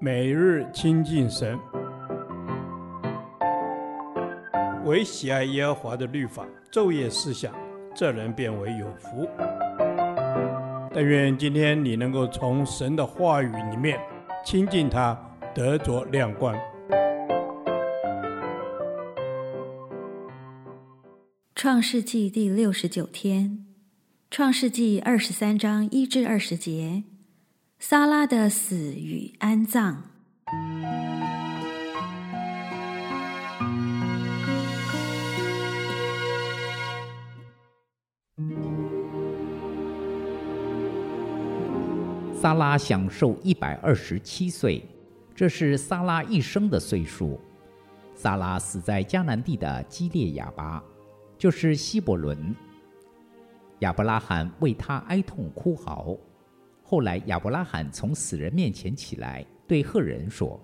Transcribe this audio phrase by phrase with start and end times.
[0.00, 1.58] 每日亲近神，
[4.84, 7.54] 唯喜爱耶和华的律法，昼夜思想，
[7.94, 9.28] 这人便为有福。
[10.92, 13.98] 但愿今天你能够从神的话语里面
[14.44, 15.18] 亲近他，
[15.54, 16.56] 得着亮光。
[21.54, 23.64] 创世纪第六十九天，
[24.30, 27.04] 创世纪二十三章一至二十节，
[27.86, 30.04] 萨拉的死与安葬。
[42.32, 44.82] 萨拉享受一百二十七岁，
[45.34, 47.38] 这是萨拉一生的岁数。
[48.14, 50.82] 萨拉死在迦南地的基列雅巴。
[51.36, 52.56] 就是希伯伦，
[53.80, 56.16] 亚伯拉罕为他哀痛哭嚎。
[56.86, 60.60] 后来亚伯拉罕从死人面前起来，对赫人说：“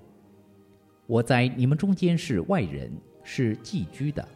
[1.09, 2.93] 我在你们中间是外人，
[3.25, 4.27] 是寄居的。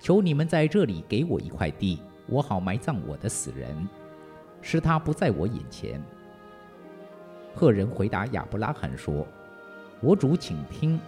[0.00, 3.88] 求你们在这里给我一块地，我好埋葬我的死人，
[4.60, 6.02] 使他不在我眼前。”
[7.54, 9.24] 赫人回答亚伯拉罕说
[10.02, 11.00] ：“我主，请听，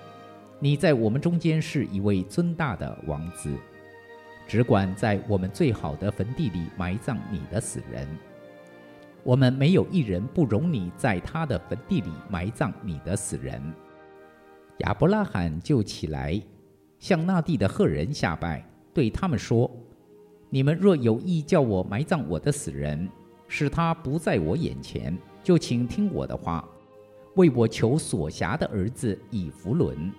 [0.61, 3.53] 你在我们中间是一位尊大的王子。”
[4.47, 8.09] 只管在我们最好的坟地里埋葬你的死人。
[9.29, 13.63] 我们没有一人不容你在他的坟地里埋葬你的死人。
[14.79, 16.43] 亚伯拉罕就起来，
[16.99, 19.71] 向那地的赫人下拜，对他们说
[20.49, 23.07] ：“你们若有意叫我埋葬我的死人，
[23.49, 26.67] 使他不在我眼前，就请听我的话，
[27.35, 30.11] 为我求所辖的儿子以弗伦，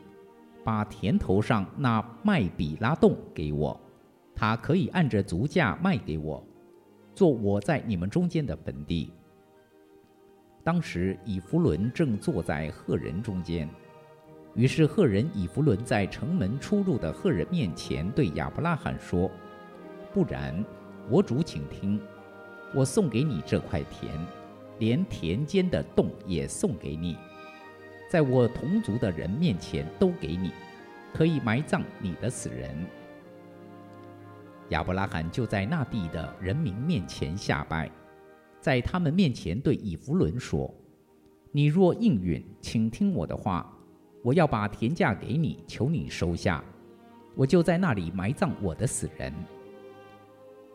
[0.64, 3.76] 把田头上那麦比拉洞给我。”
[4.38, 6.46] 他可以按着足价卖给我，
[7.20, 9.12] 做我在你们中间的坟地。
[10.64, 13.70] 当时以弗伦正坐在赫人中间，
[14.56, 19.30] 于是赫人以弗伦在城门出入的赫人面前对亚伯拉罕说
[20.14, 20.64] ：“不然，
[21.10, 22.00] 我主请听，
[22.74, 24.10] 我送给你这块田，
[24.78, 27.18] 连田间的洞也送给你，
[28.10, 30.54] 在我同族的人面前都给你，
[31.14, 32.74] 可以埋葬你的死人。”
[34.70, 37.90] 亚伯拉罕就在那地的人民面前下拜，
[38.62, 40.72] 在他们面前对以弗伦说
[41.52, 43.76] ：“你若应允，请听我的话，
[44.24, 46.64] 我要把田价给你，求你收下，
[47.36, 49.34] 我就在那里埋葬我的死人。”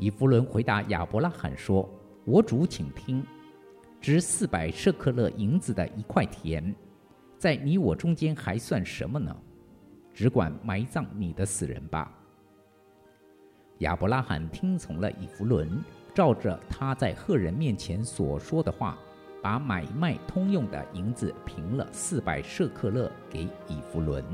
[0.00, 1.88] 以弗伦回答亚伯拉罕说
[2.26, 3.24] ：“我主，请听，
[4.00, 6.74] 值四百舍客勒银子的一块田，
[7.38, 9.34] 在你我中间还算什么呢？
[10.12, 12.12] 只管埋葬你的死人吧。”
[13.78, 15.82] 亚伯拉罕听从了以弗伦，
[16.14, 18.96] 照着他在赫人面前所说的话，
[19.42, 24.24] 把买卖通用的银子平了四百舍克勒给以弗伦。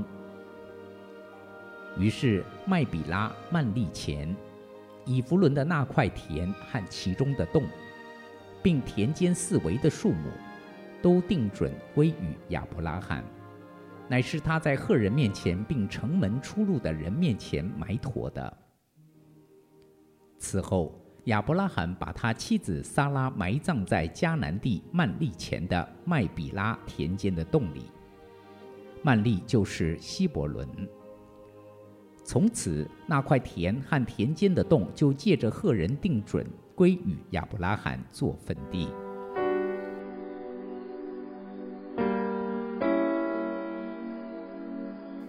[1.96, 4.36] 于是麦比拉曼利前，
[5.06, 7.62] 以弗伦的那块田和其中的洞，
[8.62, 10.28] 并田间四围的树木，
[11.00, 13.24] 都定准归与亚伯拉罕，
[14.06, 18.56] 乃是他在赫人面前并城门出入的人面前买妥的。
[20.40, 27.82] 此后，亚伯拉罕把他妻子萨拉埋葬在迦南地曼利前的麦比拉田间的洞里。
[29.02, 30.66] 曼利就是希伯伦。
[32.24, 38.88] 从此，那块田和田间的洞就借着赫人定准归与亚伯拉罕做坟地。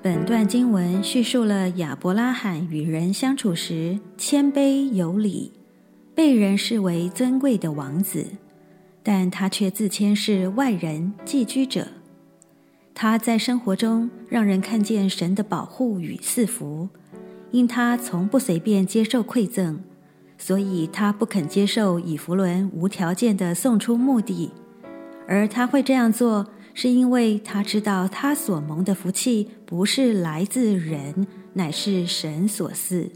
[0.03, 5.51] 本段经文叙述了亚伯拉罕与人相处时谦卑有礼，
[6.15, 8.25] 被人视为尊贵的王子，
[9.03, 11.85] 但他却自谦是外人寄居者。
[12.95, 16.89] 他在生活中让人看见神的保护与赐福，
[17.51, 19.81] 因他从不随便接受馈赠，
[20.35, 24.49] 所以他不肯接受以弗伦无条件地送出墓地，
[25.27, 26.47] 而他会这样做。
[26.73, 33.11] 是因为他知道他所蒙的福气不是来自人，乃是神所赐。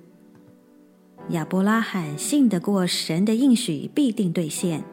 [1.29, 4.83] 亚伯拉罕信得过神的应许必定兑现，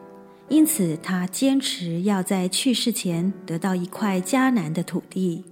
[0.49, 5.43] 因此他坚持要在去世前得到一块迦南的土地。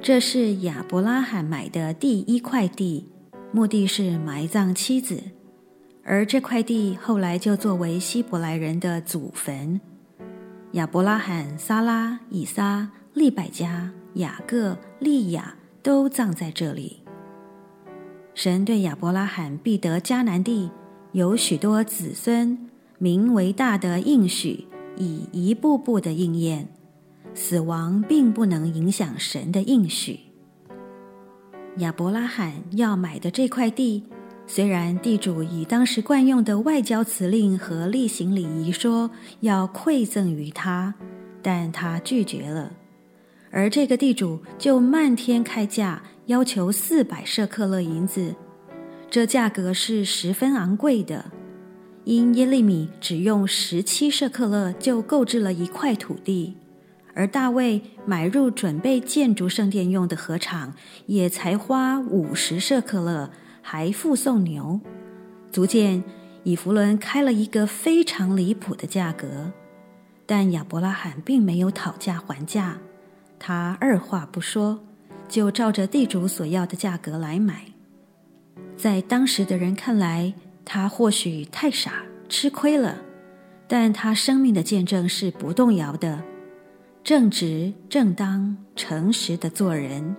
[0.00, 3.06] 这是亚伯拉罕买的第一块地，
[3.52, 5.20] 目的是埋葬妻子，
[6.04, 9.80] 而这块地后来就作为希伯来人的祖坟。
[10.72, 17.02] 亚伯拉罕、撒拉、以撒、利百加、雅各、利亚都葬在这里。
[18.34, 20.70] 神对亚伯拉罕必得迦南地，
[21.12, 22.68] 有许多子孙，
[22.98, 24.66] 名为大的应许，
[24.96, 26.68] 已一步步的应验。
[27.34, 30.20] 死亡并不能影响神的应许。
[31.76, 34.04] 亚伯拉罕要买的这块地，
[34.50, 39.10] 虽然地主以当时惯用的外交辞令和例行礼仪说
[39.40, 40.94] 要馈赠于他，
[41.42, 42.72] 但他拒绝了。
[43.50, 48.34] 而这个地主就漫天开价，要求四百舍客勒银子，
[49.10, 51.26] 这价格是十分昂贵的。
[52.04, 56.56] 因耶利米只用十七舍客勒就购置了一块土地，
[57.12, 60.72] 而大卫买入准备建筑圣殿用的禾场，
[61.04, 63.30] 也才花五十舍客勒，
[63.70, 64.80] 还附送牛，
[65.52, 66.02] 足见
[66.42, 69.52] 以弗伦开了一个非常离谱的价格。
[70.24, 72.78] 但亚伯拉罕并没有讨价还价。
[73.38, 74.80] 他二话不说，
[75.28, 77.66] 就照着地主所要的价格来买。
[78.74, 80.32] 在当时的人看来，
[80.64, 82.96] 他或许太傻，吃亏了，
[83.66, 86.22] 但他生命的见证是不动摇的，
[87.04, 90.16] 正直、正当、诚实的做人。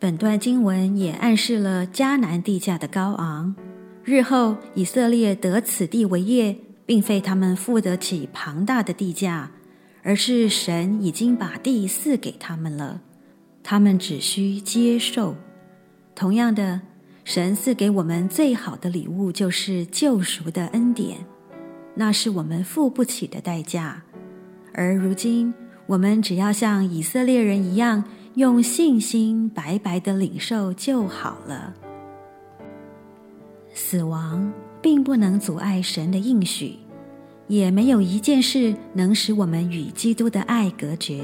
[0.00, 3.54] 本段经文也暗示了迦南地价的高昂。
[4.02, 9.50] 日后以色列得此地为业，并非他们付得起庞大的地价。
[10.02, 13.02] 而是神已经把地赐给他们了，
[13.62, 15.36] 他们只需接受。
[16.14, 16.80] 同样的，
[17.22, 21.18] 神赐给我们最好的礼物就是救赎的恩典，
[21.94, 24.02] 那是我们付不起的代价。
[24.72, 25.52] 而如今，
[25.84, 28.02] 我们只要像以色列人一样，
[28.40, 31.74] 用信心白白的领受就好了。
[33.74, 34.50] 死亡
[34.80, 36.78] 并不能阻碍神的应许。
[37.48, 41.22] 也没有一件事能使我们与基督的爱隔绝。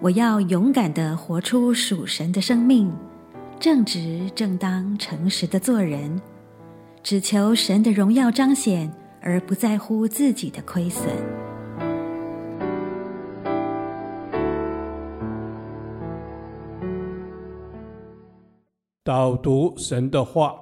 [0.00, 2.90] 我要勇敢地活出属神的生命，
[3.60, 6.20] 正直、正当、诚实的做人，
[7.00, 11.06] 只求神的荣耀彰显，而不在乎自己的亏损。
[19.08, 20.54] 导读神的话。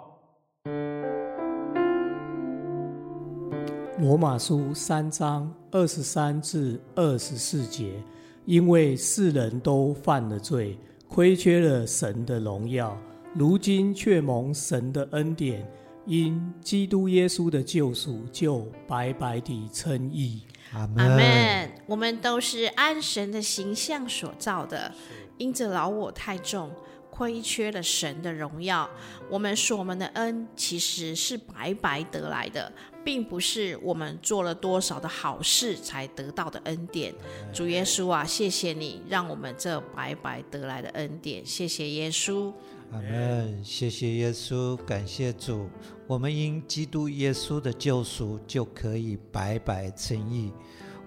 [3.98, 8.00] 罗马书三章二十三至二十四节，
[8.44, 10.78] 因为世人都犯了罪，
[11.08, 12.96] 亏缺了神的荣耀，
[13.34, 15.68] 如今却蒙神的恩典，
[16.04, 20.42] 因基督耶稣的救赎，就白白地称义。
[20.72, 21.68] 阿门。
[21.88, 24.92] 我们都是按神的形象所造的，
[25.36, 26.70] 因着老我太重，
[27.16, 28.88] 亏缺了神的荣耀。
[29.30, 32.70] 我们所蒙的恩，其实是白白得来的。
[33.02, 37.14] 并不是我们做了多少的好事才得到的恩典，
[37.54, 42.52] 主耶稣啊，谢谢你让我们这白白得来的恩典，谢谢耶稣。
[42.90, 45.68] 阿门，谢谢耶稣，感谢主，
[46.08, 50.50] 我们因基督耶稣的救赎就可以白白称义，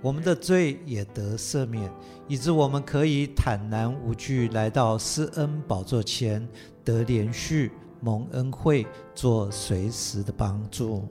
[0.02, 1.92] 我们的罪也得赦免，
[2.28, 6.48] 以致我们可以坦然无惧来到施恩宝座前，
[6.84, 7.70] 得怜恤，
[8.00, 11.04] 蒙恩惠，做随时的帮助。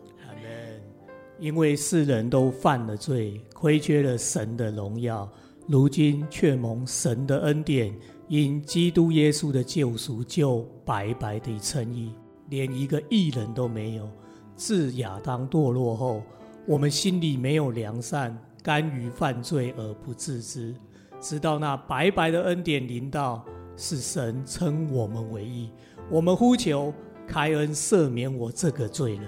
[1.39, 5.31] 因为世人都犯了罪，亏缺了神的荣耀，
[5.69, 7.95] 如今却蒙神的恩典，
[8.27, 12.13] 因基督耶稣的救赎，就白白地称义，
[12.49, 14.11] 连一个义人都没有。
[14.57, 16.25] 自亚当堕落后，
[16.67, 18.37] 我们心里没有良善，
[18.69, 20.75] 甘于犯罪而不自知，
[21.19, 23.43] 直到那白白的恩典临到，
[23.79, 25.71] 是神称我们为义。
[26.11, 26.93] 我们呼求
[27.27, 29.23] 开恩赦免我这个罪人。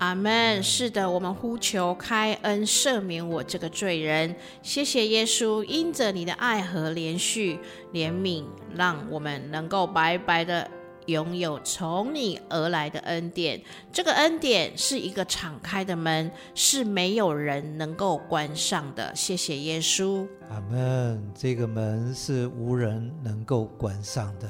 [0.00, 0.62] 阿门。
[0.62, 4.36] 是的，我们呼求开恩赦免我这个罪人。
[4.60, 7.58] 谢谢耶稣，因着你的爱和怜恤、
[7.94, 8.44] 怜悯，
[8.76, 10.70] 让我们能够白白的
[11.08, 13.60] 拥有从你而来的恩典。
[13.90, 19.14] 这个恩典是一个敞开的门，是没有人能够关上的。
[19.14, 20.26] 谢谢耶稣。
[20.50, 21.32] 阿门。
[21.34, 24.48] 这个门是无人能够关上的。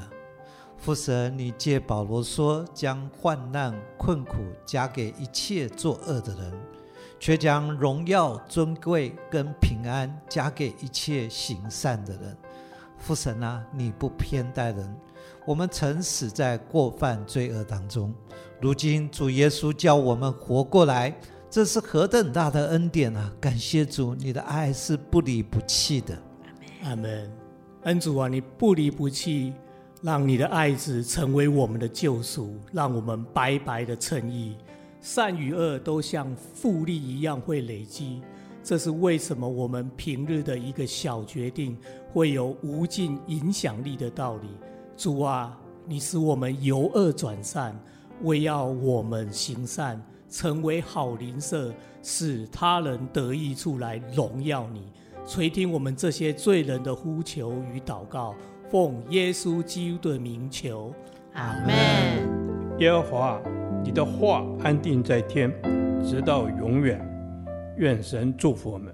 [0.77, 4.37] 父神，你借保罗说，将患难困苦
[4.67, 6.53] 加给一切作恶的人，
[7.19, 12.37] 却将荣耀尊贵跟平安加给一切行善的人。
[12.97, 14.97] 父神啊，你不偏待人。
[15.49, 18.13] 我们曾死在过犯罪恶当中，
[18.61, 23.33] 如今主耶稣叫我们活过来，这是何等大的恩典啊！
[23.41, 26.15] 感谢主，你的爱是不离不弃的。
[26.83, 27.33] 阿门。
[27.85, 29.55] 恩主啊，你不离不弃。
[30.03, 34.55] 让你的爱子成为我们的救赎，让我们白白的称义。
[35.01, 38.21] 善与恶都像复利一样会累积，
[38.63, 41.75] 这是为什么我们平日的一个小决定
[42.13, 44.49] 会有无尽影响力的道理。
[44.99, 47.73] 主啊，你使我们由恶转善，
[48.25, 54.91] 为要我们行善，成为好邻舍，使他人得益处来荣耀你。
[55.25, 58.35] 垂听我们这些罪人的呼求与祷告，
[58.69, 60.93] 奉耶稣基督的名求，
[61.35, 62.79] 阿门。
[62.81, 63.41] 耶和华，
[63.85, 65.49] 你的话安定在天，
[66.05, 67.01] 直到永远。
[67.77, 68.93] 愿神祝福我们。